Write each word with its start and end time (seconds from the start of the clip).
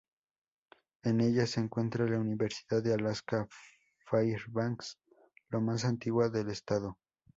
En 1.03 1.21
ella 1.21 1.45
se 1.45 1.59
encuentra 1.59 2.07
la 2.07 2.17
Universidad 2.19 2.81
de 2.81 2.91
Alaska 2.95 3.47
Fairbanks, 4.07 4.97
la 5.51 5.59
más 5.59 5.85
antigua 5.85 6.27
del 6.29 6.49
estado. 6.49 6.97